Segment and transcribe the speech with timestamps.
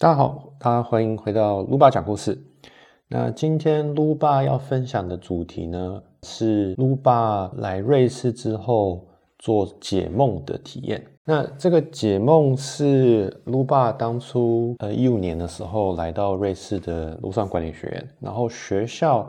[0.00, 2.40] 大家好，大家欢迎回到卢爸讲故事。
[3.08, 9.04] 那今天卢爸要分享的主题呢，是卢爸来瑞士之后
[9.40, 11.04] 做解梦的体验。
[11.24, 19.28] 那这个解梦是卢爸当初呃一五年的时候来到瑞士的卢上管理学院，然后学校。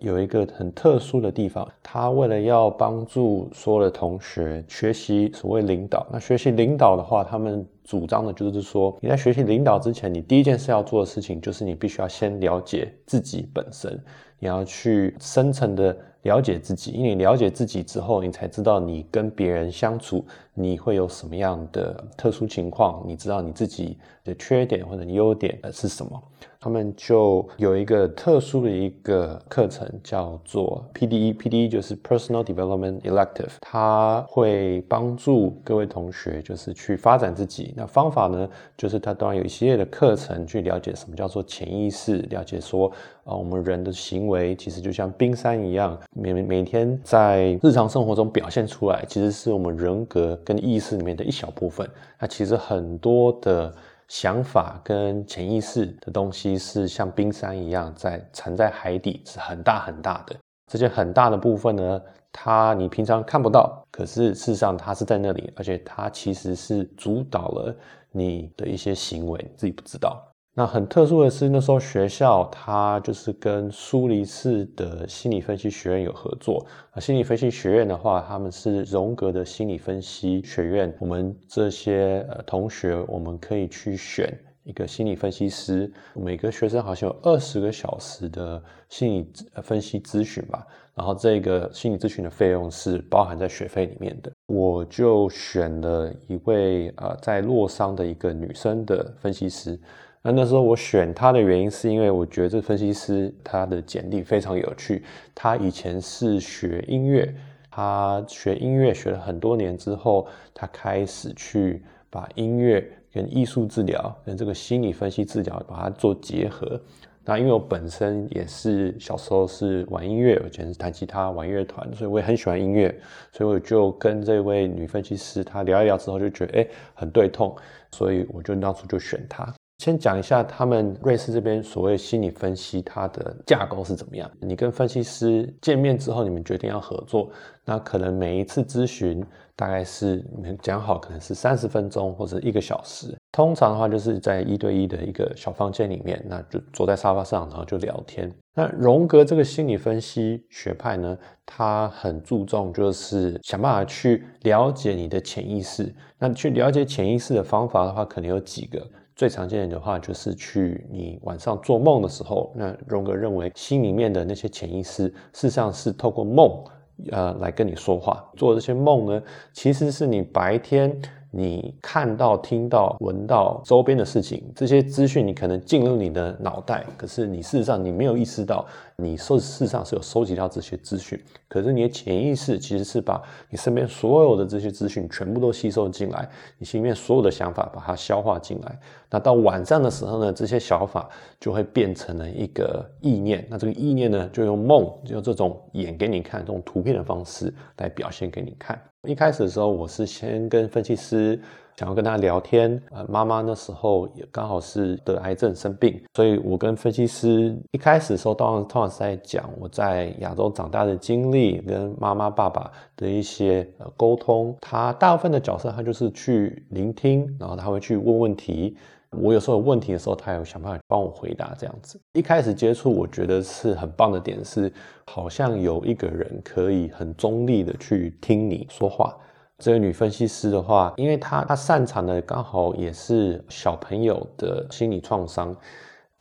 [0.00, 14.02] 有一个很特殊的地方，他为了要帮助所有的同学学习所谓领导，那学习领导的话，他们主张的就是说，你在学习领导之前，你第一件事要做的事情就是你必须要先了解自己本身，
[14.38, 26.22] 你要去深层的了解自己，因为你了解自己之后，你才知道你跟别人相处你会有什么样的特殊情况，你知道你自己的缺点或者优点是什么。
[26.62, 37.72] 他们就有一个特殊的一个课程，叫做 PDE，PDE 就是 Personal Development Elective，它会帮助各位同学就是去发展自己。
[37.74, 38.46] 那方法呢，
[38.76, 42.92] 就是它当然有一系列的课程去了解什么叫做潜意识，了解说
[43.24, 51.88] 啊，我们人的行为其实就像冰山一样，每每天在日常生活中表现出来，其实是我们人格跟意识里面的一小部分。
[52.18, 53.74] 那其实很多的。
[54.10, 60.34] 想法跟潜意识的东西是像冰山一样在沉在海底，是很大很大的。
[60.66, 67.72] 这些很大的部分呢，它你平常看不到，可是事实上它是在那里，而且它其实是主导了
[68.10, 70.20] 你的一些行为，自己不知道。
[70.52, 76.66] 那很特殊的是，那时候学校它就是跟苏黎世的心理分析学院有合作。
[76.90, 80.92] 啊，心理分析学院的话，他们是荣格的心理分析学院。
[80.98, 85.90] 我们这些呃同学，我们可以去选一个心理分析师。
[86.14, 90.66] 每个学生好像有二十个小时的心理分析咨询吧。
[90.96, 94.32] 然后这个心理咨询的费用是包含在学费里面的。
[94.48, 99.80] 我就选了一位呃在洛桑的一个女生的分析师。
[100.22, 105.02] 那那时候我选他的原因，是因为我觉得这分析师他的简历非常有趣。
[105.34, 107.34] 他以前是学音乐，
[107.70, 116.78] 他学音乐学了很多年之后，他开始去把音乐跟艺术治疗跟这个心理分析治疗把它做结合。
[117.24, 122.94] 那因为我本身也是小时候是玩音乐，我以前是弹吉他玩乐团，所以我也很喜欢音乐，
[123.32, 127.56] 所以我就跟这位女分析师她聊一聊之后，就觉得哎很对痛，
[127.90, 129.50] 所以我就当初就选她。
[129.80, 134.30] 先讲一下他们瑞士这边所谓心理分析，它的架构是怎么样？
[134.38, 137.30] 你跟分析师见面之后，你们决定要合作，
[137.64, 139.24] 那可能每一次咨询
[139.56, 143.16] 大概是你们讲好，可能是三十分钟或者一个小时。
[143.32, 148.30] 通常的话，就是在一对一的一个小房间里面，那就坐在沙发上，然后就聊天。
[148.54, 151.16] 那荣格这个心理分析学派呢，
[151.46, 155.90] 他很注重就是想办法去了解你的潜意识。
[156.18, 158.86] 那去了解潜意识的方法的话，可能有几个。
[159.20, 166.64] 最常见的话就是去你晚上做梦的时候，那荣格认为心里面的那些潜意识，事实上是透过梦，
[167.10, 168.24] 呃，来跟你说话。
[168.34, 169.22] 做这些梦呢，
[169.52, 170.98] 其实是你白天。
[171.32, 178.66] 你看到、听到、闻到周边的事情，这些资讯你可能进入你的脑袋，可是你事实上你没有意识到，
[179.02, 181.18] 你收事实上是有收集到这些资讯，
[181.48, 186.28] 可是你的潜意识其实是把你身边所有的这些资讯全部都吸收进来，
[186.58, 188.78] 你心里面所有的想法把它消化进来。
[189.10, 191.08] 那到晚上的时候呢，这些想法
[191.40, 198.80] 就会变成了一个意念，那这个意念呢，就用梦，就用这种演给你看、这种图片的方式来表现给你看。
[199.08, 201.40] 一开始的时候，我是先跟分析师
[201.80, 202.78] 想要跟他聊天。
[202.90, 214.54] 呃，妈妈那时候也刚好是得癌症生病，所以我跟分析师一开始的时候，当然通常是在讲我在亚洲长大的经历，跟妈妈爸爸的一些呃沟通。
[214.60, 218.76] 他大部分的角色，他就是去聆听，然后他会去问问题。
[219.12, 221.98] 我有时候有问题的时候，他有想办法帮我回答这样子。
[222.12, 224.70] 一开始接触，我觉得是很棒的点是，
[225.06, 229.16] 好像有一个人可以很中立的去听你说话。
[229.60, 235.54] 这个女分析师的话，因为她她擅长的刚好也是小朋友的心理创伤。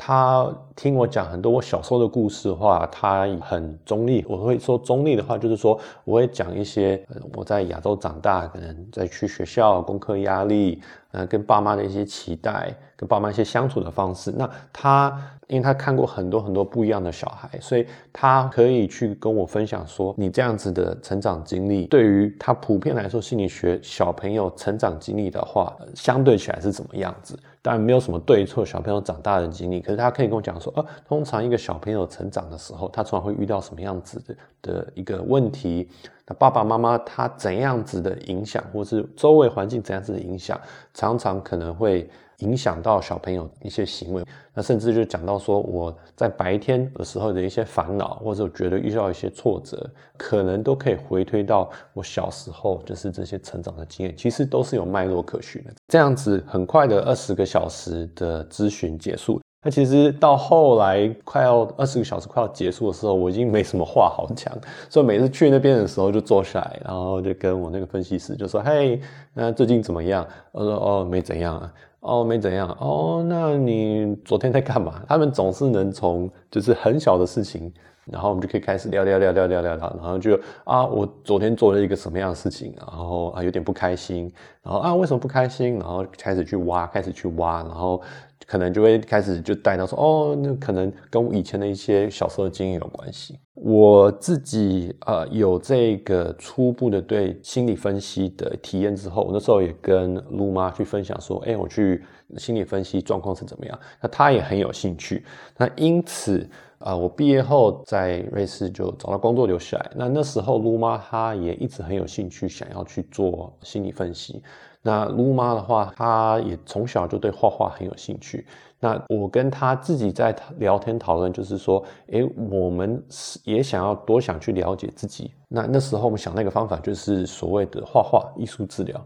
[0.01, 4.25] 他听我讲很多我小时候的故事的话，他很中立。
[4.29, 10.81] 我会说中立的话，就是说我会讲一些我在亚洲长大，可能在去学校功课压力。
[11.11, 14.31] 呃，跟爸妈的一些期待，跟爸妈一些相处的方式。
[14.37, 27.35] 那他，因为他看过很多很多不一样的小孩，所以他可以去跟我分享说，你这样子的成长经历，对于他普遍来说，心理学小朋友成长经历的话，相对起来是怎么样子？
[27.61, 35.89] 当然没有什么对错，小朋友长大的经历，可是他可以跟我讲说，呃，通常一个小朋友成长的时候，他通常会遇到什么样子的的一个问题。
[36.37, 40.59] 爸爸妈妈他怎样子的影响，或是周围环境怎样子的影响，
[40.93, 42.07] 常常可能会
[42.39, 44.23] 影响到小朋友一些行为。
[44.53, 55.71] 那甚至就讲到说，我在白天的时候的一些烦恼，或者觉得遇到一些挫折，可能都可以回推到我小时候就是这些成长的经验，其实都是有脉络可循的。
[55.87, 59.39] 这样子很快的二十个小时的咨询结束。
[59.61, 64.57] 那其实到后来快要二十个小时快要结束的时候，我已经没什么话好讲，
[64.89, 69.01] 所以每次去那边的时候就坐下来，然后就跟我那个分析师就说：“嘿，
[69.33, 71.73] 那最近怎么样？”我说：“哦，没怎样啊。
[71.99, 72.69] ”“哦，没怎样。
[72.79, 77.71] ”“哦，那你昨天在干嘛？”他们总是能从就是很小的事情。
[78.11, 84.31] 然后我们就可以开始聊聊聊聊聊聊，然后就啊，我昨天做了一个什么样的事情，然后啊有点不开心，
[84.63, 85.77] 然后啊为什么不开心？
[85.77, 88.01] 然后开始去挖，开始去挖，然后
[88.49, 93.37] 可能就会开始就带到说，哦，那可能跟我以前的一些小时候的经验有关系。
[93.53, 102.03] 我自己呃有这个初步的对心理分析的体验之后，我那时候也跟露妈去分享说，哎，我去
[102.37, 103.79] 心理分析状况是怎么样？
[104.01, 105.23] 那她也很有兴趣，
[105.55, 106.49] 那因此。
[106.79, 109.91] 啊，我毕业后在瑞士就找到工作留下来。
[109.95, 114.41] 那那时候卢妈她也一直很有兴趣，想要去做心理分析。
[114.81, 118.47] 那卢妈的话，她也从小就对画画很有兴趣。
[118.79, 123.03] 那我跟她自己在聊天讨论，就是说，诶，我们
[123.43, 125.33] 也想要多想去了解自己。
[125.49, 129.05] 那那时候我们想那个方法就是所谓的画画艺术治疗。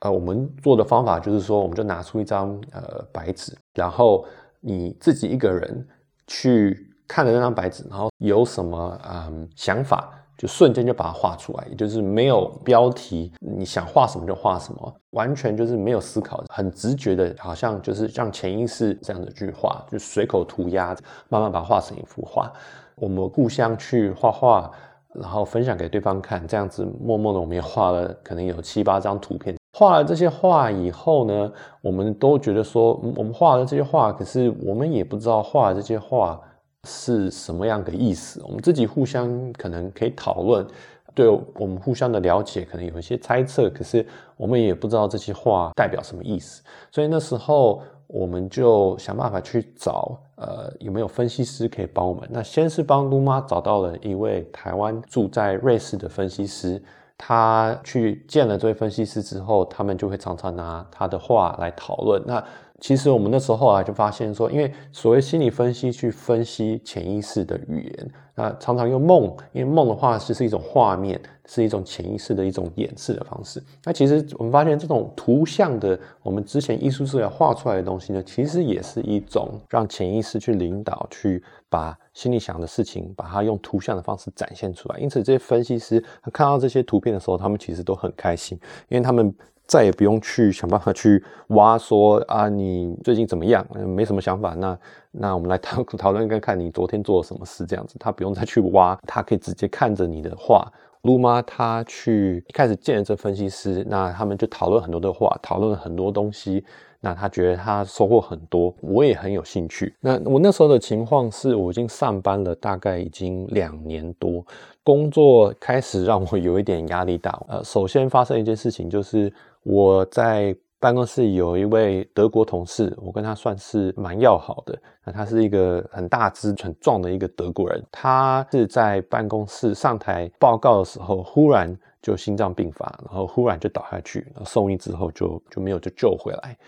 [0.00, 4.24] 呃，我们做的方法就是说，我们就拿出一张呃白纸，然后
[4.60, 5.86] 你自己一个人
[6.26, 6.88] 去。
[7.12, 20.96] 看了那张白纸，然后有什么嗯想法，就瞬间就把它画出来，也就是没有标题，你想画什么就画什么，完全就是没有思考，很直觉的，好像就是像潜意识这样的句话，就随口涂鸦，
[21.28, 22.50] 慢慢把它画成一幅画。
[22.94, 24.70] 我们互相去画画，
[25.12, 29.54] 然后分享给对方看，这样子默默的我们也画了可能有七八张图片。
[29.78, 36.40] 画了这些画以后呢，我们都觉得说，我们画了这些画，可是我们也不知道画这些画。
[36.88, 38.42] 是什么样的意思？
[38.44, 40.66] 我们自己互相可能可以讨论，
[41.14, 44.04] 对我们互相的了解可能有一些猜测，可是
[44.36, 46.60] 我们也不知道这些话代表什么意思。
[46.90, 52.28] 所以那时候我们就想办法去找，呃，有没有分析师可以帮我们？
[52.32, 56.82] 那先是帮卢妈找到了一位台湾住在瑞士的分析师，
[57.16, 62.22] 他去见了这位分析师之后，他们就会常常拿他的话来讨论。
[62.26, 62.42] 那
[62.80, 73.62] 其实我们那时候啊就发现说，因为所谓心理分析去分析潜意识的语言，那常常用梦，因为梦的话是是一种画面，是一种潜意识的一种演示的方式。
[73.84, 81.40] 那其实我们发现这种图像的，我们之前艺术治疗画出来的东西呢，其实也是一种让潜意识去领导，去
[81.72, 84.98] 把心里想的事情，把它用图像的方式展现出来。
[85.00, 88.58] 因此，这些分析师他看到这些图片的时候，他们其实都很开心，
[88.90, 89.34] 因为他们。
[89.64, 93.64] 再也不用去想办法去挖说啊，你最近怎么样？
[93.86, 94.78] 没什么想法，那
[95.12, 97.96] 那我们来讨讨论看看你昨天做了什么事这样子。
[97.98, 100.70] 他不用再去挖，他可以直接看着你的画。
[101.02, 106.64] 卢妈她去一开始见了这分析师，那他们就讨论很多的话，讨论了很多东西。
[107.00, 109.94] 那她觉得她收获很多，我也很有兴趣。
[110.00, 114.44] 那我那时候的情况是我已经上班了，大概已经两年多，
[114.82, 117.40] 工作开始让我有一点压力大。
[117.48, 119.32] 呃，首先发生一件事情就是。
[119.64, 120.52] 我在
[120.82, 124.76] 办公室有一位德国同事，我跟他算是蛮要好的。
[125.04, 127.80] 那他是一个很大只、很壮的一个德国人。
[127.92, 131.72] 他是在办公室上台报告的时候，忽然
[132.02, 136.58] 就心脏病发，然后忽然就倒下去，然后送医之后就就没有就救回来。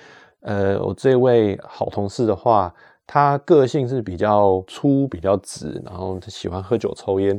[0.42, 2.72] 呃，我这位好同事的话，
[3.08, 7.36] 他个性是比较粗、比较直，然后他喜欢喝酒、抽烟。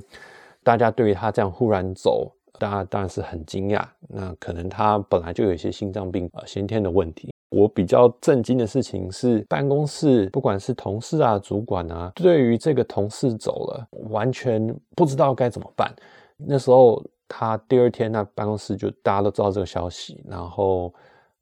[0.61, 2.29] 大家对于他这样忽然走。
[2.59, 7.33] 大家当然是很惊讶，那可能他本来就有一些心脏病呃先天的问题。
[7.49, 15.93] 我比较震惊的事情是，办公室不管是同事啊、主管啊，对于这个同事走了，完全不知道该怎么办。
[16.37, 20.93] 那时候他第二天，那办公室就大家都知道这个消息，然后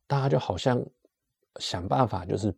[0.07, 0.83] 大家就好像
[1.59, 2.53] 想办法就是。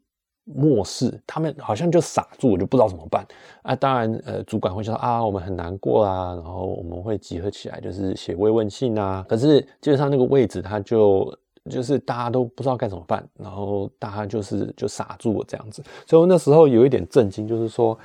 [0.46, 3.26] 漠视他们，好像就傻住，我就不知道怎么办
[3.64, 3.76] 啊！
[3.76, 9.26] 当然，呃，主管会说啊，我们很难过啊，然后我们会集合起来，就是写慰问信啊。
[9.28, 11.36] 可是基本上那个位置，他就
[11.68, 15.84] 就是大家都不知道该怎么办，然后大家就是就傻住了这样子。
[16.06, 17.98] 所以那时候有一点震惊，就是说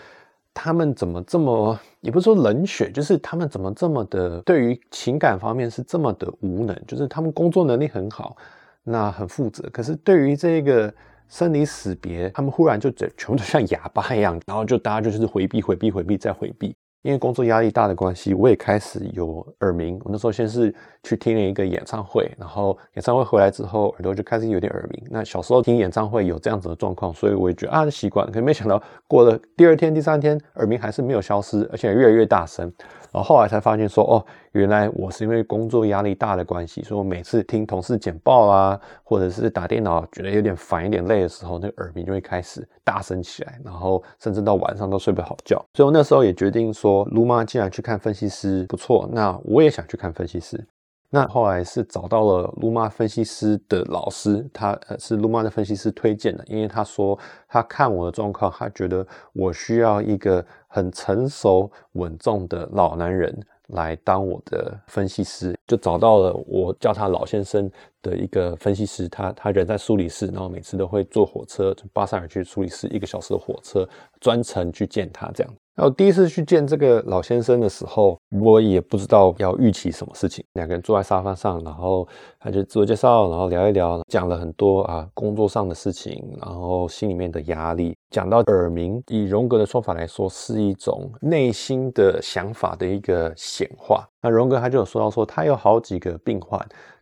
[0.54, 8.34] 他们怎么这么，也不是说冷血，就是他们怎么这么的对于情感方面是这么的无能，就是他们工作能力很好，
[8.82, 10.90] 那很负责，可是对于这个。
[11.30, 16.74] 生离死别，他们忽然就整全部都像哑巴一样， 然后就大家就是回避、回避、回避再回避。
[17.02, 19.98] 因为工作压力大的关系，我也开始有耳鸣。
[20.04, 25.02] 我那时候先是去听了一个演唱会，然后演唱会回来之后，耳朵就开始有点耳鸣。
[25.10, 28.30] 那小时候听演唱会有这样子的状况，所以我也觉得啊习惯。
[28.30, 32.70] 可没想到过了第二天、第三天，耳鸣还是没有消失，而且越来越大声。
[33.12, 45.56] 然后后来才发现说，哦，原来我是因为工作压力大的关系，所以我每次听同事简报啊，或者是打电脑觉得有点烦、有点累的时候，那个耳鸣就会开始大声起来，然后甚至到晚上都睡不好觉。
[45.74, 50.64] 所以我那时候也决定说，卢妈既然去看分析师不错，那我也想去看分析师。
[51.12, 63.36] 那后来是找到了卢妈分析师的老师，他呃是卢妈的分析师推荐的，因为他说他看我的状况，他觉得我需要一个很成熟稳重的老男人
[63.70, 67.68] 来当我的分析师，就找到了我叫他老先生
[68.02, 73.88] 的一个分析师，他他人在苏黎世，然后每次都会坐火车从巴塞尔去苏黎世一个小时的火车，
[74.20, 75.52] 专程去见他这样。
[75.76, 80.44] 那我第一次去见这个老先生的时候，我也不知道要预期什么事情。
[80.54, 82.06] 两个人坐在沙发上，然后
[82.38, 87.96] 他就自我介绍，然后聊一聊，讲了很多啊工作上的事情，然后心里面的压力。
[88.10, 94.06] 讲到耳鸣，以荣格的说法来说，是一种内心的想法的一个显化。
[94.20, 96.60] 那荣格他就有说到说，他有好几个病患。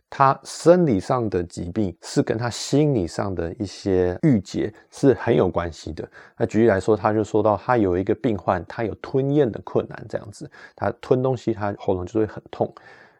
[0.09, 6.09] 他生理上的疾病是跟他心理上的一些郁结是很有关系的。
[6.37, 12.73] 那举例来说，他就说到他有一个病患，他有吞咽的困难，这样子，他吞东西，他喉咙就会很痛。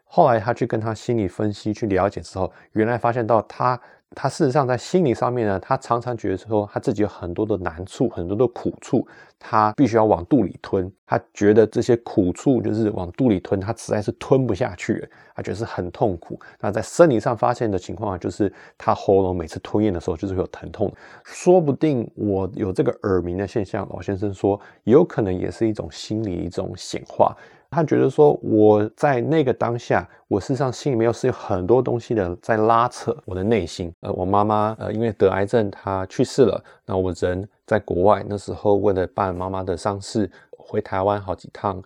[0.04, 3.80] 后来他去跟他心理分析去了解之后，原来发现到他。
[4.16, 9.06] 他事实上在心理上面呢，他常常觉得说他自己有很多的难处，很多的苦处，
[9.38, 10.90] 他必须要往肚里吞。
[11.06, 16.38] 他觉得这些苦处就是往肚里吞，他实在是吞不下去，他觉得是很痛苦。
[16.58, 20.92] 那在生理上发现的情况就是他喉咙每次吞咽的时候就是会有疼痛。
[21.24, 27.36] 说不定我有这个耳鸣的现象，老先生说有可能也是一种心理一种显化。
[27.70, 33.92] 他觉得说，我在那个当下，我事实上心里面是有很多东西的在拉扯我的内心。
[34.00, 36.60] 呃，我妈妈呃因为得癌症，她去世了。
[36.84, 41.80] 那我人在国外，那时候为了办妈妈的丧事，回台湾好几趟，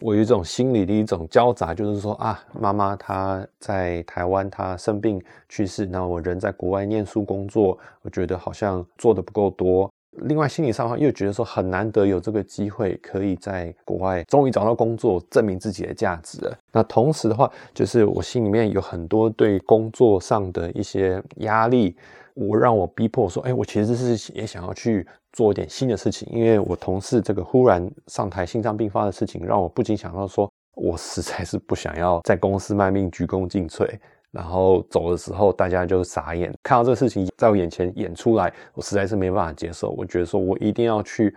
[0.00, 9.88] 我有一种心理的一种交杂，就是说啊，妈妈她在台湾她生病去世，那我人在国外念书工作，我觉得好像做的不够多。
[10.24, 16.58] 另外，心理上的话，又觉得说很难得有这个机会，可以在国外终于找到工作，证明自己的价值了。
[16.72, 21.96] 那同时的话，就是我心里面有很多对工作上的一些压力，
[22.34, 26.28] 我让我逼迫说，哎，我其实是也想要去做一点新的事情。
[26.32, 33.88] 因为我同事这个忽然上台心脏病发的事情，让我不禁想到说，我实在是不想要在公司卖命、鞠躬尽瘁。
[34.32, 39.90] 然后走的时候，大家就傻眼，看到这个事情在我眼前演出来，我实在是没办法接受。
[39.90, 41.34] 我觉得说，我一定要去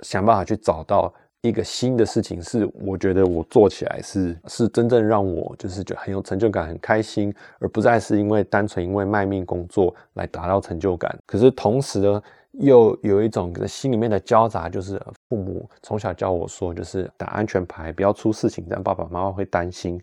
[0.00, 11.12] 想办法去找到一个新的事情，是我觉得我做起来是是真正让我就是觉得很有成就感、很开心，而不再是因为单纯因为卖命工作来达到成就感。
[11.26, 14.96] 可是同时呢，又有一种心里面的交杂，就是
[15.28, 20.00] 父母从小教我说，就是打安全牌，不要出事情，这样爸爸妈妈会担心。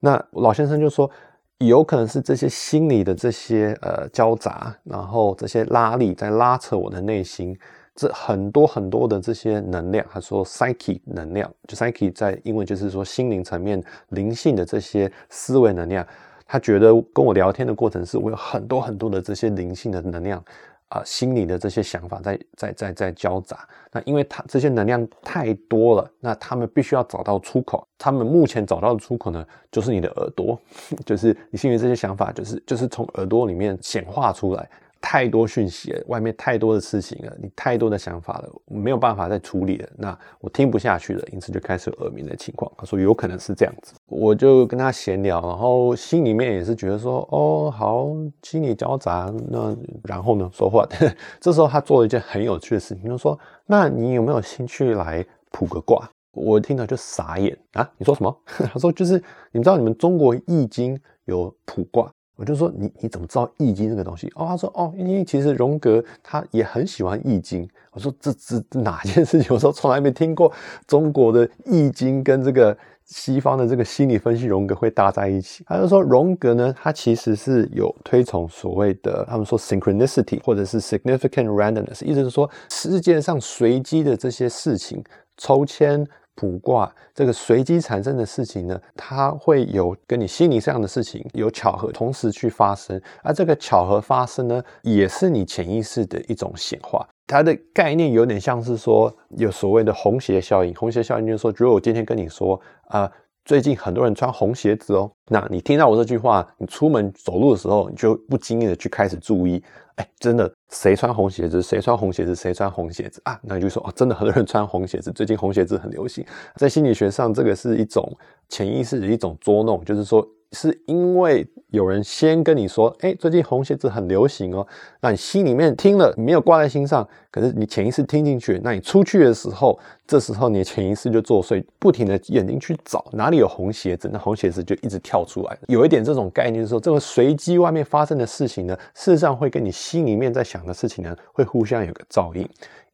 [0.00, 1.10] 那老先生就说。
[1.58, 7.58] 有可能是这些心理的这些呃交杂，然后这些拉力在拉扯我的内心，
[7.96, 16.06] 这很多很多的这些能量，他说 psyche 能量，就 psyche 在英文就是说心灵层面灵性的这些思维能量，
[16.46, 20.42] 他觉得跟我聊天的过程是我有很多很多的这些灵性的能量。
[20.88, 27.86] 啊，心里的这些想法在在在在交杂，那因为他这些能量太多了，那他们必须要找到出口。
[27.98, 30.58] 他们目前找到的出口呢，就是你的耳朵，
[31.04, 34.70] 就是你心里这些想法，就是就是从耳朵里面显化出来。
[35.00, 39.88] 太多讯息了，外面太多的事情了，你太多的想法了，没有办法再处理了。
[39.96, 42.70] 那我听不下去了，因此就开始耳鸣的情况。
[42.76, 48.08] 他说有可能是这样子，我就跟他闲聊，然后心里面也是觉得说，哦，好，
[48.42, 49.32] 心里交杂。
[49.50, 50.86] 那然后呢，说话。
[51.40, 56.08] 这时候他做了一件很有趣的事情，就说，那你有没有兴趣来卜个卦？
[56.32, 57.90] 我听到就傻眼啊！
[57.96, 58.36] 你说什么？
[58.46, 62.08] 他说就是你知道你们中国易经有卜卦。
[62.38, 64.30] 我就说你你怎么知道易经这个东西？
[64.36, 67.68] 哦，他说哦，因为其实荣格他也很喜欢易经。
[67.90, 69.52] 我说这这哪件事情？
[69.52, 70.52] 我说从来没听过
[70.86, 72.76] 中国的易经跟这个
[73.06, 75.64] 西方的这个心理分析荣格会搭在一起。
[75.66, 85.02] 他就说荣格呢，他其实是有推崇所谓的他们说 synchronicity 或者是 significant randomness，意思是说世界上随机的这些事情，
[85.36, 86.06] 抽签。
[86.38, 97.04] 卜卦这个随机产生的事情呢，它会有跟你心理上的事情有巧合同时去发生，而这个巧合发生呢，也是你潜意识的一种显化。
[97.26, 100.72] 它的概念有点像是说有所谓的红鞋效应。
[100.76, 103.10] 红鞋效应就是说，如果我今天跟你说啊，
[103.48, 109.64] 最近很多人穿红鞋子哦，那你听到我这句话，你出门走路的时候，你就不经意的去开始注意，
[109.94, 111.62] 哎，真的谁穿红鞋子？
[111.62, 112.34] 谁穿红鞋子？
[112.34, 113.40] 谁穿红鞋子啊？
[113.42, 116.22] 那你就说哦，真的很多人穿红鞋子，最近红鞋子很流行。
[116.56, 118.14] 在心理学上，这个是一种
[118.50, 120.22] 潜意识的一种捉弄，就是说。
[120.52, 124.66] 是因为有人先跟你说，哎，最近红鞋子很流行哦，
[125.00, 135.58] 那你心里面听了没有挂在心上，可是你潜意识听进去，那你出去的时候，这时候你的潜意识就作祟，不停的眼睛去找哪里有红鞋子，那红鞋子就一直跳出来。
[135.66, 142.48] 有一点这种概念，就是说这个随机外面发生的事情呢，事实上会跟你心里面在想的事情呢，会互相有个照应，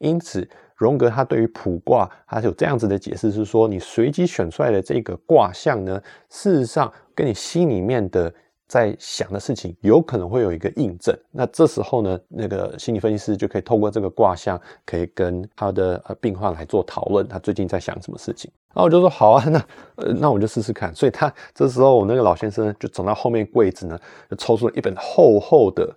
[0.04, 0.46] 因此。
[0.76, 8.30] 荣格他对于卜卦，他有这样子的解释，是说你随机选出来的这个卦象呢，事实上跟你心里面的
[8.66, 11.16] 在想的事情有可能会有一个印证。
[11.30, 18.50] 那这时候呢，那个心理分析师就可以透过这个卦象，可以跟他的呃病患来做讨论，他最近在想什么事情。
[18.74, 20.92] 然后我就说好啊，那呃那我就试试看。
[20.92, 23.96] 所以他这时候我那个老先生就走到后面柜子呢，
[24.28, 25.88] 就抽出了一本厚厚的。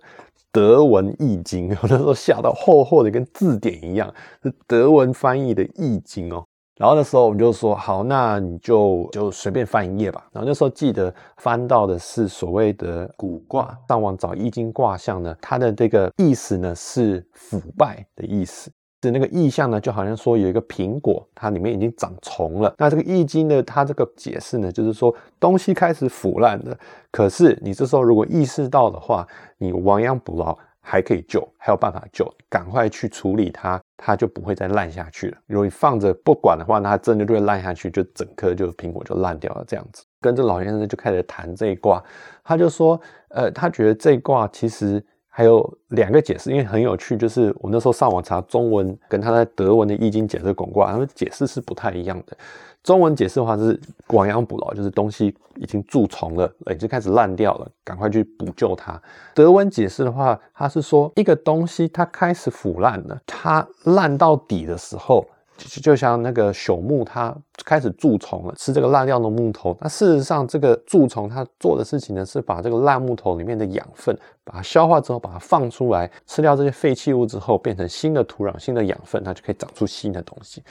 [0.58, 4.12] 德文易经， 我那时候吓到厚厚的跟字典一样，
[4.42, 6.44] 是德文翻译的易经哦。
[6.76, 10.26] 然后那时候我们就说好，那你就就随便翻一页吧。
[10.32, 18.68] 然后那时候记得翻到的是所谓的古卦，上网找易经卦象呢，它的这个意思呢是腐败的意思。
[19.00, 22.74] 是那个意象呢，就好像说有一个苹果，它里面已经长虫了。
[22.78, 26.76] 那这个易经呢，它这个解释呢，就是说东西开始腐烂了。
[27.12, 29.24] 可是你这时候如果意识到的话，
[29.56, 35.38] 你亡羊补牢还可以救，还有办法救，赶快去处理它，它就不会再烂下去了。
[35.46, 39.64] 如果你放着不管的话，那它真的就会烂下去，就整颗就苹果就烂掉了。
[39.64, 42.02] 这样子，跟着老先生就开始谈这一卦，
[42.42, 45.00] 他就说，呃，他觉得这一卦其实。
[45.38, 52.36] 还有两个解释，因为很有趣，就是我那时候上网查中文，跟他在德文的易经解释拱卦，他们解释是不太一样的。
[52.82, 59.00] 中文解释的话是亡羊补牢，就是东西已经蛀虫了，已经开始烂掉了，赶快去补救它。
[59.32, 65.24] 德文解释的话，它是说一个东西它开始腐烂了，它烂到底的时候。
[65.58, 69.76] 就像那个朽木，它开始蛀虫了，吃这个烂掉的木头。
[69.80, 80.62] 那事实上，这个蛀虫它做的事情呢，是把这个烂木头里面的养分，把它消化之后，把它放出来，吃掉这些废弃物之后，变成新的土壤、新的养分，它就可以长出新的东西。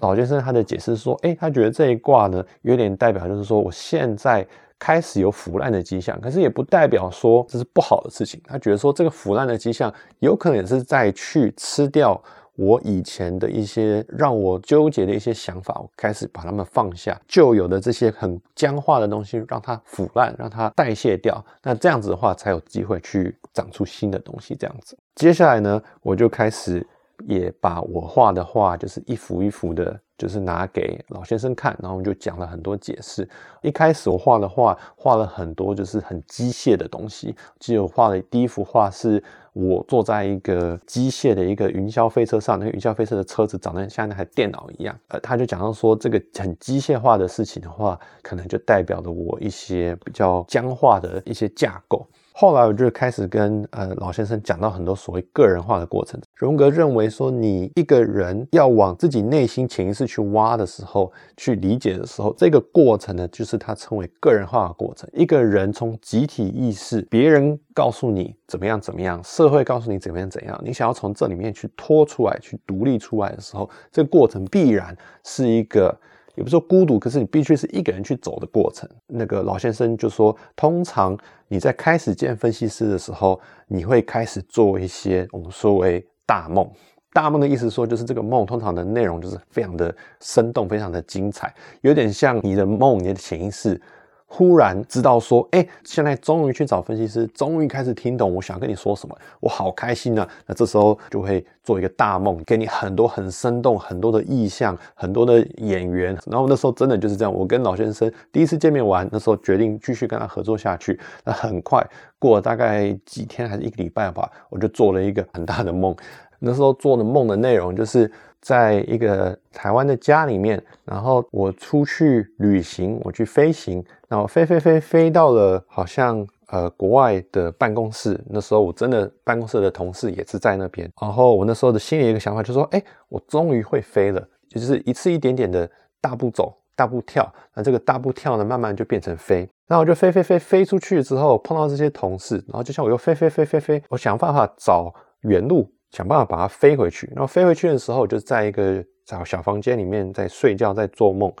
[0.00, 4.46] 老先生他的解释说，哎，他觉得这一卦呢，有点代表就是说，我现在
[4.78, 8.40] 开始有腐烂的迹象，可是也不代表说这是不好的事情。
[8.44, 12.22] 他觉得说，这个腐烂的迹象有可能也是在去吃掉。
[12.56, 21.44] 我以前的一些让我纠结的一些想法，我开始把它们放下，旧有的这些很僵化的东西，让它腐烂，让它代谢掉。
[21.62, 24.54] 那这样子的话，才有机会去长出新的东西。
[24.54, 26.86] 这样子，接下来呢，我就开始
[27.26, 33.28] 也把我画的画，就是一幅一幅的，就是拿给老先生看，然后我们就讲了很多解释。
[33.60, 37.36] 一开始我画的画，画了很多就是很机械的东西。
[37.60, 39.22] 记得我画的第一幅画是。
[39.58, 44.94] 我坐在一个机械的一个云霄飞车上，那个云霄飞车的车子长得像那台电脑一样。
[45.08, 52.06] 呃，他就讲到说，这个很机械化的事情的话，可能就代表了我一些比较僵化的一些架构。
[52.38, 56.20] 后来我就开始跟呃老先生讲到很多所谓个人化的过程。
[56.34, 65.08] 荣格认为说，你一个人要往自己内心潜意识去挖的时候，去理解的时候，这个过程呢，就是他称为个人化的过程。
[65.14, 74.94] 一个人从集体意识，别人告诉你怎么样怎么样，社会告诉你怎么样怎样，你想要从这里面去脱出来，去独立出来的时候，这个过程必然
[75.24, 75.98] 是一个。
[76.36, 78.88] 也不是说孤独，可是你必须是一个人去走的过程。
[79.06, 81.18] 那个老先生就说，通常
[81.48, 86.70] 你在开始见分析师的时候，你会开始做一些我们说为大梦。
[87.12, 93.80] 大梦的意思说，就是这个梦通常的内容就是非常的生动，非常的精彩，有点像你的梦，你的潜意识。
[94.28, 100.28] 忽然知道说，哎，现在终于去找分析师，终于开始听懂我想跟你说什么，我好开心啊！
[100.46, 106.18] 那这时候就会做一个大梦，给你很多很生动、很多的意象、很多的演员。
[106.26, 110.98] 然后那时候真的就是这样，我跟老先生第一次见面完，那时候决定继续跟他合作下去。
[111.24, 115.96] 那很快过了大概几天还是一个礼拜吧，我就做了一个很大的梦。
[116.40, 118.10] 那时候做的梦的内容就是。
[118.46, 128.16] 在一个台湾的家里面，然后我出去旅行，我去飞行，然后飞飞飞飞到了好像呃国外的办公室。
[128.30, 130.88] 那时候我真的办公室的同事也是在那边。
[131.02, 135.68] 然后我那时候的心里一个想法就是说：哎，我终于会飞了，就是一次一点点的
[136.00, 137.28] 大步走、大步跳。
[137.52, 139.48] 那这个大步跳呢，慢慢就变成飞。
[139.66, 145.68] 那我就飞飞飞飞出去之后，碰到这些同事，然后就像我又飞飞飞飞飞，我想办法找原路。
[145.90, 147.06] 想办法把它飞回去。
[147.08, 151.32] 然后飞回去的时候，就在一个小小房间里面在睡觉，在做梦。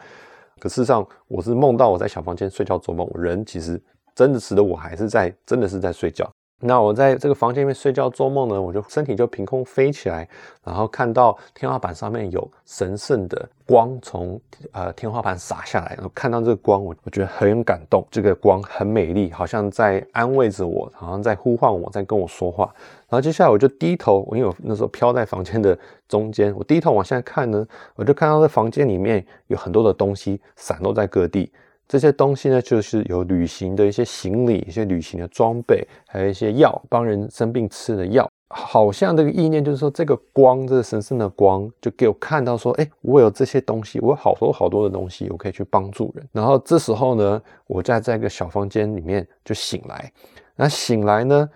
[0.58, 3.82] 可事实上，我是梦到我在小房间睡觉做梦，我人其实
[4.14, 6.30] 真的使得我还是在，真的是在睡觉。
[6.60, 10.26] 那我在这个房间里面睡觉做梦呢，我就身体就凭空飞起来，
[10.64, 14.40] 然后看到天花板上面有神圣的光从
[14.72, 22.64] 呃天花板洒下来，然后看到这个光，我我觉得很感动，这个光很美丽，好像在安慰着我，好像在呼唤我，在跟我说话。
[23.08, 27.66] 然后接下来我就低头，因为我那时候飘在房间的中间，我低头往下看呢，
[27.96, 31.52] 我就看到这房间里面有很多的东西散落在各地。
[31.88, 38.28] 这些东西呢，就是有旅行的一些行李、一些旅行的装备，还有一些药，帮人生病吃的药。
[38.48, 46.28] 好像这个意念就是说，这个光，这个神圣的光，就给我看到说，哎，我有这些东西，我有好多好多的东西，我可以去帮助人。
[46.32, 50.12] 然后这时候呢，我在这个小房间里面就醒来。
[50.54, 51.48] 那醒来呢，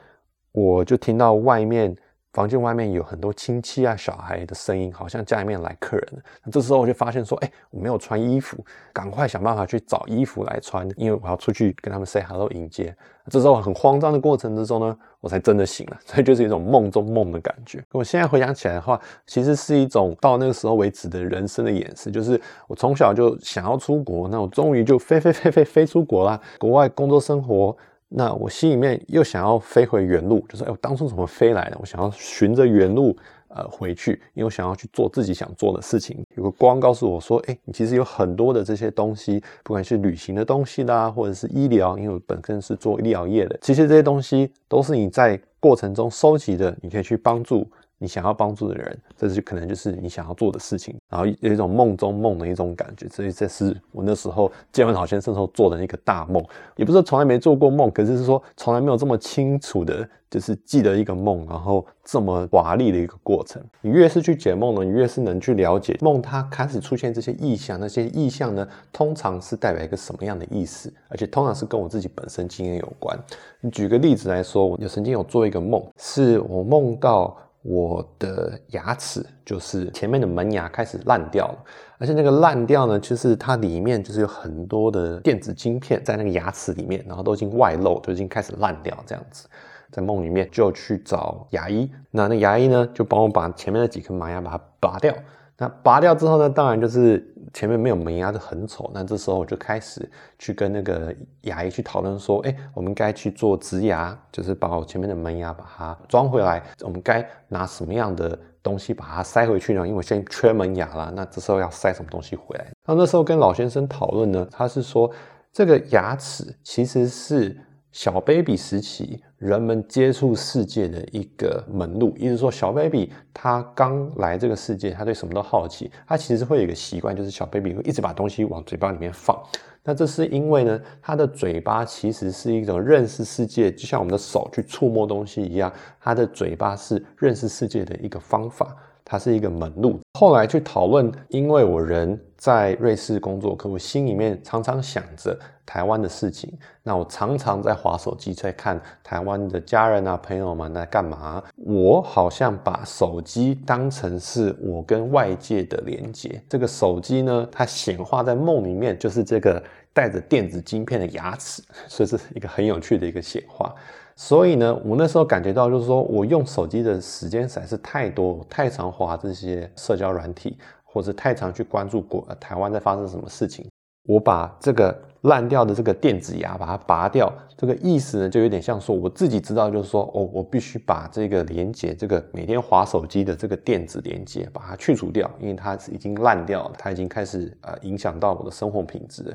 [0.53, 1.97] 我就听到外面。
[2.33, 6.23] 房间外面有很多亲戚啊、小孩的声音，好像家里面来客人了。
[6.45, 12.95] 那这时候我就发现说，哎，我没有穿衣服，赶快想办法去找衣服来穿，因为我要出去跟他们 say hello 迎接。
[13.29, 17.83] 这时候很慌张的过程之中呢，我才真的醒了，所以就是一种梦中梦的感觉。
[17.91, 27.77] 我现在回想起来的话，其实是一种到那个时候为止的人生的演示，就是我从小就想要出国，那我终于就飞飞飞飞飞出国啦，国外工作生活。
[28.13, 31.79] 那我心里面又想要飞回原路，就是哎，我当初怎么飞来的？
[31.81, 33.17] 我想要循着原路
[33.49, 36.21] 呃回去，因为我想要去做自己想做的事情。
[36.35, 47.65] 有个光告诉我说，哎，你其实有很多的这些东西，不管是旅行的东西啦，或者是医疗，因为我本身是做医疗业的，其实这些东西都是你在过程中收集的，你可以去帮助。
[48.03, 56.43] 你想要帮助的人，这就可能就是你想要做的事情，然后有一种梦中梦的一种感觉，所以这是我那时候见完老先生时候做的那个大梦，
[56.77, 63.63] 也不是说从来没做过梦，可是是说从来没有这么清楚的，就是记得一个梦，然后这么华丽的一个过程。
[63.83, 73.15] 你越是去解梦呢，你越是能去了解梦，它开始出现这些意象，那些意象呢，通常是代表一个什么样的意思，而且通常是跟我自己本身经验有关。
[73.61, 77.37] 你举个例子来说，我曾经有做一个梦，是我梦到。
[77.63, 81.65] 我的牙齿就是前面的门牙开始烂掉了，
[81.99, 89.47] 而且那个烂掉呢，就是它里面就是有很多的电子晶片在那个牙齿里面，然后都已经外露，都已经开始烂掉这样子。
[89.91, 95.15] 在梦里面就去找牙医，那那牙医呢就帮我把前面的几颗门牙把它拔掉。
[95.61, 98.91] 那拔掉之后呢，当然就是前面没有门牙就很丑。
[98.95, 106.63] 那这时候我就开始去跟那个牙医去讨论说，哎，我们该去做植牙，就是把我前面的门牙把它装回来。
[106.81, 109.87] 我们该拿什么样的东西把它塞回去呢？
[109.87, 112.67] 因为我现在缺门牙了，那这时候要塞什么东西回来？
[112.87, 115.11] 那那时候跟老先生讨论呢，他是说
[115.53, 117.55] 这个牙齿其实是。
[117.93, 129.37] 小 baby 时期，人们接触世界的一个门路，意思说，小 baby 他刚来这个世界，他对什么都好奇，他其实会有一个习惯，就是小 baby 会一直把东西往嘴巴里面放。
[129.83, 138.77] 那这是因为呢，他的嘴巴其实是一种认识世界，就像我们的手去触摸东西一样，他的嘴巴是认识世界的一个方法。
[139.03, 139.99] 它是一个门路。
[140.21, 146.53] 后来去讨论，因为我人在瑞士工作，可我心里面常常想着台湾的事情。
[146.83, 151.43] 那我常常在划手机，在看台湾的家人啊、朋友们在干嘛。
[151.57, 156.39] 我好像把手机当成是我跟外界的连接。
[156.51, 159.63] 这个手机呢，它显化在梦里面，就是这个
[159.95, 163.75] 带着电子晶片的牙齿，所以是一个很有趣的一个显化。
[164.23, 173.67] 所以呢，我那时候感觉到，就是说我用手机的时间实在是太多，太常滑这些社交软体，或者太常去关注国台湾在发生什么事情。
[174.07, 189.35] 我把这个烂掉的这个电子牙把它拔掉，这个意思呢，就有点像说我自己知道，就是说哦，我必须把这个连接，这个每天滑手机的这个电子连接把它去除掉，因为它已经烂掉了，它已经开始呃影响到我的生活品质。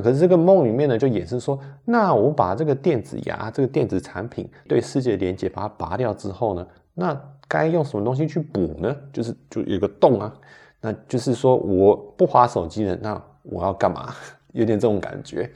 [0.00, 8.94] 可是这个梦里面呢，就衍生说，那我把这个电子牙、这个电子产品对世界连接把它拔掉之后呢，那该用什么东西去补呢？
[9.12, 10.32] 就是就有个洞啊，
[10.80, 14.14] 那就是说我不滑手机了，那我要干嘛？
[14.52, 15.50] 有点这种感觉。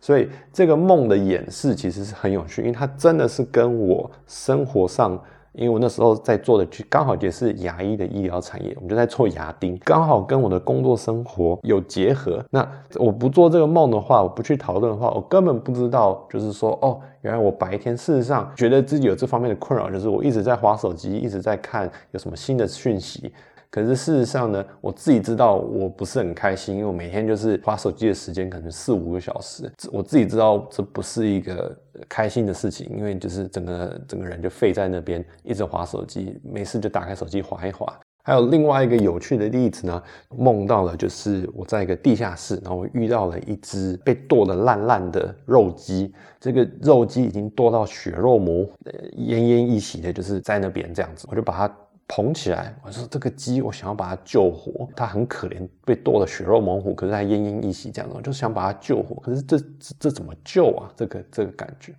[0.00, 5.20] 所以这个梦的演示其实是很有趣，因为它真的是跟我生活上。
[5.56, 12.44] 因为我那时候在做的，就刚好也是牙医的医疗产业，我们就在做牙钉，刚好跟我的工作生活有结合。
[12.50, 12.66] 那
[12.96, 23.32] 我不做这个梦的话，我不去讨论的话，我根本不知道，就是说，哦，原来我白天事实上觉得自己有这方面的困扰，就是我一直在划手机，一直在看有什么新的讯息。
[23.70, 31.76] 可是事实上呢，我自己知道我不是很开心，因为我每天就是花手机的时间可能四五个小时，我自己知道这不是一个
[32.08, 37.86] 开心的事情，因为就是整个整个人就废在那边，一直划手机，没事就打开手机划一划。
[38.22, 40.02] 还有另外一个有趣的例子呢，
[40.36, 48.72] 梦到了就是我在一个地下室，然后我遇到了一只被剁得烂烂的肉鸡，这个肉鸡已经剁到血肉模糊、
[49.16, 51.72] 奄奄一息的，就是在那边这样子，我就把它
[52.08, 59.58] 捧起来，我说这个鸡我想要把它救活，它很可怜，被剁得血肉模糊，可是它奄奄一息这样子，我就想把它救活，可是这
[59.98, 60.88] 这怎么救啊？
[60.94, 61.92] 这个这个感觉，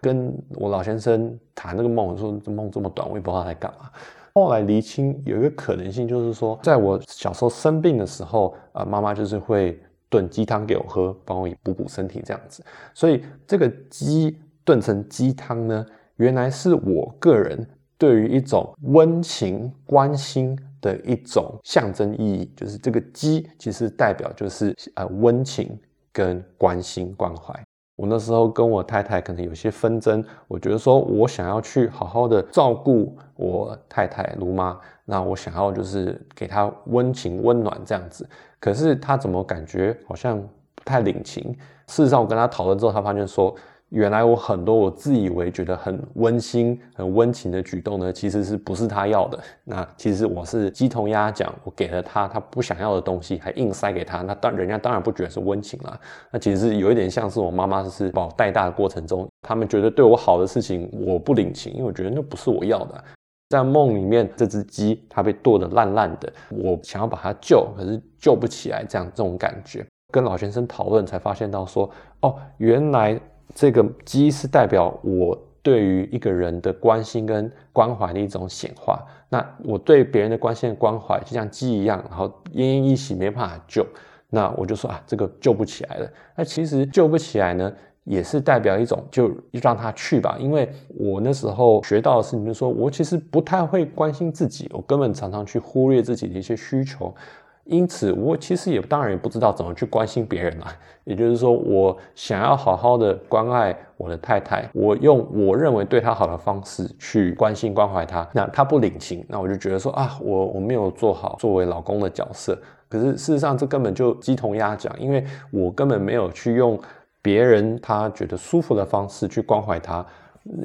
[0.00, 3.90] 跟我老先生谈那个梦，我说这梦这么短，我也不知道他在干嘛。
[4.34, 12.64] 后来厘清有一个可能性，就是说，在我小时候生病的时候，啊，妈妈就是会炖鸡汤给我喝，帮我补补身体这样子。
[12.94, 15.84] 所以这个鸡炖成鸡汤呢，
[16.16, 17.68] 原来是我个人
[18.02, 25.78] 对于一种温情关心的一种象征意义，就是这个鸡其实代表就是呃温情
[26.12, 27.54] 跟关心关怀。
[27.94, 40.36] 我那时候跟我太太可能有些纷争，我觉得说我想要去好好的照顾我太太卢妈，那我想要就是给她温情温暖这样子，可是她怎么感觉好像
[40.74, 41.56] 不太领情？
[41.86, 43.54] 事实上，我跟她讨论之后，她发现说。
[43.92, 49.38] 原来我很多我自以为觉得很温馨、很温情的举动呢，其实是不是他要的？
[49.64, 56.00] 那其实我是鸡同鸭讲，我给了他他不想要的东西，还硬塞给他，那当人家当然不觉得是温情了。
[56.30, 63.04] 那其实有一点像是我妈妈是把我带大的过程中，他们觉得对我好的事情我不领情，因为我觉得那不是我要的。
[63.50, 69.84] 在梦里面，这只鸡它被剁得烂烂的，我想要把它救，可是救不起来，这样这种感觉。
[70.10, 71.90] 跟老先生讨论才发现到说，
[72.22, 73.20] 哦，原来。
[73.54, 78.98] 这个鸡是代表我对于一个人的关心跟关怀的一种显化。
[79.28, 83.86] 那我对别人的关心关怀，就像鸡一样，然后奄奄一息没办法救，
[84.28, 86.10] 那我就说啊，这个救不起来了。
[86.36, 87.72] 那其实救不起来呢，
[88.04, 90.36] 也是代表一种就让他去吧。
[90.38, 97.14] 因为我那时候学到的是，你们说我其实不太会关心自己，我根本常常去忽略自己的一些需求。
[97.64, 100.66] 因此，我其实也当然也不知道怎么去关心别人了。
[101.04, 108.28] 也就是说，我想要好好的关爱我的太太，我用我认为对她好的方式去关心关怀她。
[108.32, 112.56] 那她不领情，那我就觉得说啊，我我没有做好作为老公的角色。
[112.88, 116.78] 可是事实上，这根本就鸡同鸭讲，因为我根本没有去用
[117.22, 120.04] 别人他觉得舒服的方式去关怀她。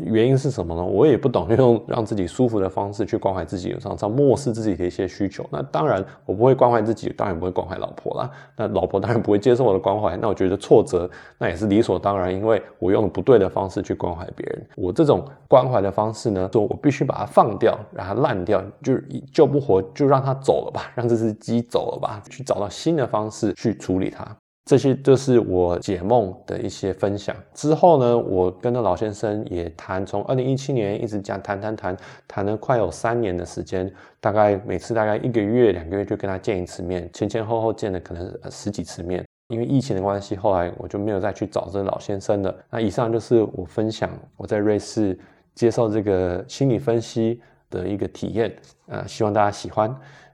[0.05, 0.83] 原因是什么呢？
[0.83, 5.45] 我也不懂，用让自己舒服的方式去关怀自己，常常漠视自己的一些需求。
[5.51, 8.29] 那当然，我不会关怀自己，当然不会关怀老婆啦。
[8.55, 10.17] 那老婆当然不会接受我的关怀。
[10.17, 14.65] 那我觉得挫折，那也是理所当然，因为我用了不对的方式去关怀别人。
[14.75, 24.25] 我这种关怀的方式呢，说我必须把它放掉，让它烂掉，就是救不活，就让它走了吧，让这只鸡走了吧，去找到新的方式去处理它。
[24.67, 27.33] 这些都是我解梦的一些分享。
[27.53, 39.23] 之后呢，我跟着老先生也谈，从二零一七年一直讲谈谈谈，谈了快有三年的时间，大概每次大概一个月、两个月就跟他见一次面，前前后后见了可能十几次面。
[39.47, 42.53] 因为疫情的关系，后来我就没有再去找这老先生了。
[42.69, 45.17] 那以上就是我分享我在瑞士
[45.55, 48.53] 接受这个心理分析的一个体验。
[48.87, 49.89] 呃，希望大家喜欢，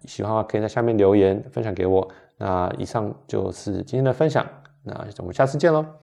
[0.05, 2.09] 喜欢的话可以在下面留言分享给我。
[2.43, 4.45] 那以上就是今天的分享，
[4.83, 6.02] 那我们下次见喽。